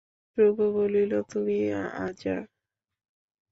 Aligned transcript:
ধ্রুব 0.37 0.57
বলিল, 0.75 1.11
তুমি 1.31 1.57
আজা। 1.99 2.35